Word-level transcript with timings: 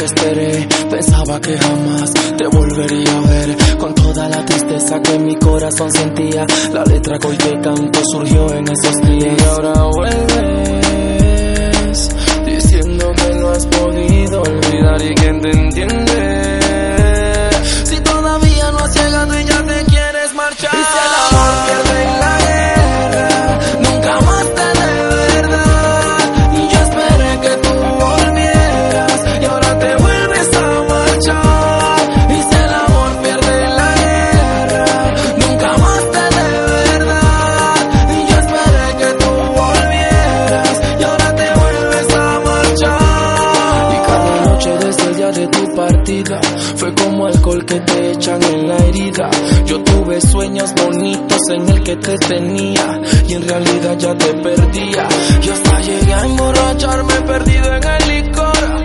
te 0.00 0.06
esperé. 0.06 0.68
Pensaba 0.90 1.40
que 1.40 1.58
jamás 1.58 2.12
te 2.38 2.46
volvería 2.46 3.18
a 3.18 3.20
ver. 3.20 3.76
Con 3.78 3.94
toda 3.94 4.28
la 4.28 4.44
tristeza 4.44 5.00
que 5.02 5.18
mi 5.18 5.36
corazón 5.36 5.92
sentía, 5.92 6.46
la 6.72 6.84
letra 6.84 7.18
que 7.18 7.26
hoy 7.26 7.36
te 7.36 7.60
canto 7.60 8.00
surgió 8.10 8.54
en 8.54 8.64
esos 8.70 8.96
días. 9.02 9.36
Y 9.38 9.44
ahora 9.44 9.82
vuelve. 9.94 10.69
Fue 46.76 46.94
como 46.94 47.26
alcohol 47.26 47.64
que 47.64 47.80
te 47.80 48.12
echan 48.12 48.42
en 48.42 48.68
la 48.68 48.76
herida. 48.76 49.30
Yo 49.66 49.82
tuve 49.82 50.20
sueños 50.20 50.72
bonitos 50.74 51.40
en 51.50 51.68
el 51.68 51.82
que 51.82 51.96
te 51.96 52.16
tenía 52.18 53.00
y 53.26 53.34
en 53.34 53.48
realidad 53.48 53.98
ya 53.98 54.14
te 54.16 54.32
perdía. 54.34 55.08
Yo 55.40 55.52
hasta 55.52 55.80
llegué 55.80 56.14
a 56.14 56.24
emborracharme 56.24 57.14
perdido 57.26 57.74
en 57.74 57.84
el 57.84 58.24
licor 58.24 58.79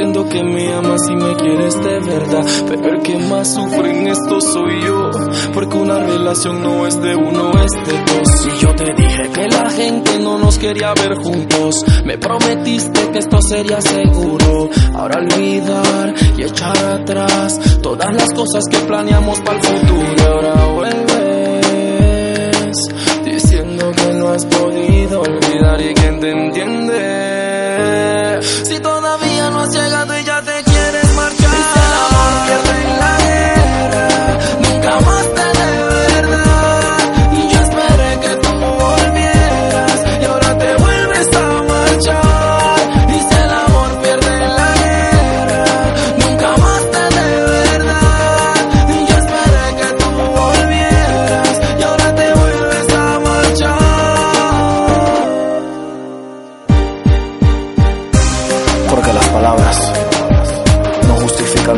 diciendo 0.00 0.26
que 0.30 0.42
me 0.42 0.72
amas 0.72 1.00
y 1.10 1.14
me 1.14 1.36
quieres 1.36 1.74
de 1.74 2.00
verdad. 2.00 2.42
Pero 2.68 2.94
el 2.94 3.02
que 3.02 3.18
más 3.18 3.54
sufre 3.54 3.98
en 3.98 4.06
esto 4.08 4.40
soy 4.40 4.82
yo, 4.82 5.10
porque 5.52 5.76
una 5.76 5.98
relación 6.00 6.62
no 6.62 6.86
es 6.86 6.98
de 7.02 7.14
uno, 7.14 7.50
es 7.62 7.72
de 7.72 7.92
dos. 7.92 8.46
Y 8.46 8.58
yo 8.64 8.74
te 8.74 8.94
dije 8.94 9.30
que 9.34 9.48
la 9.48 9.68
gente 9.68 10.18
no 10.18 10.38
nos 10.38 10.58
quería 10.58 10.94
ver 10.94 11.16
juntos, 11.16 11.84
me 12.04 12.16
prometiste 12.16 13.10
que 13.10 13.18
esto 13.18 13.42
sería 13.42 13.80
seguro. 13.82 14.70
Ahora 14.94 15.18
olvidar 15.18 16.14
y 16.36 16.44
echar 16.44 16.78
atrás 16.78 17.60
todas 17.82 18.14
las 18.14 18.30
cosas 18.32 18.64
que 18.70 18.78
planeamos 18.78 19.38
para 19.40 19.58
el 19.58 19.64
futuro. 19.64 20.24
Ahora 20.26 20.54
vuelves 20.74 21.66
diciendo 23.24 23.92
que 23.94 24.14
no 24.14 24.28
has 24.30 24.46
podido 24.46 25.20
olvidar 25.20 25.49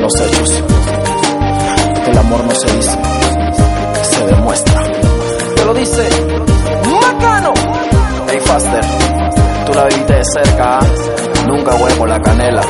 los 0.00 0.12
hechos. 0.20 0.62
El 2.06 2.18
amor 2.18 2.44
no 2.44 2.54
se 2.54 2.76
dice, 2.76 2.98
se 4.02 4.26
demuestra. 4.26 4.82
Te 5.56 5.64
lo 5.64 5.74
dice 5.74 6.08
Macano. 7.00 7.52
Hey 8.28 8.40
Faster, 8.44 8.84
tú 9.66 9.74
la 9.74 9.84
viviste 9.86 10.14
de 10.14 10.24
cerca, 10.24 10.78
¿ah? 10.78 10.86
nunca 11.46 11.74
huevo 11.74 12.06
la 12.06 12.20
canela. 12.20 12.62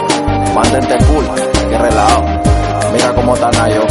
Mantente 0.54 0.96
cool 1.06 1.24
y 1.70 1.74
relajado. 1.76 2.24
Mira 2.92 3.14
cómo 3.14 3.34
está 3.34 3.50
Nayo. 3.50 3.82